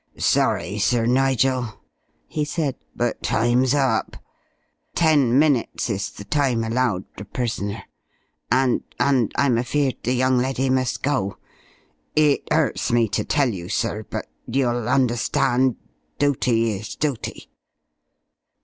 [0.17, 1.79] "Sorry, Sir Nigel,"
[2.25, 4.17] he said, "but time's up.
[4.95, 7.83] Ten minutes is the time allowed a prisoner,
[8.51, 11.37] and and I'm afeared the young leddy must go.
[12.15, 15.75] It 'urts me to tell you, sir, but you'll understand.
[16.17, 17.51] Dooty is dooty."